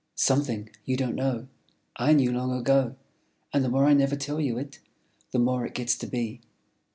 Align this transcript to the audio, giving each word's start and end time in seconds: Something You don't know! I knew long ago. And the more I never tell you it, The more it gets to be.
Something 0.15 0.71
You 0.83 0.97
don't 0.97 1.13
know! 1.13 1.47
I 1.95 2.13
knew 2.13 2.31
long 2.31 2.51
ago. 2.59 2.95
And 3.53 3.63
the 3.63 3.69
more 3.69 3.85
I 3.85 3.93
never 3.93 4.15
tell 4.15 4.41
you 4.41 4.57
it, 4.57 4.79
The 5.31 5.37
more 5.37 5.63
it 5.63 5.75
gets 5.75 5.95
to 5.99 6.07
be. 6.07 6.41